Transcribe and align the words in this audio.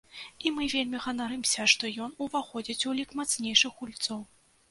І 0.45 0.51
мы 0.53 0.63
вельмі 0.71 1.01
ганарымся, 1.03 1.67
што 1.73 1.91
ён 2.07 2.15
уваходзіць 2.27 2.85
у 2.93 2.97
лік 3.01 3.13
мацнейшых 3.19 3.71
гульцоў. 3.83 4.19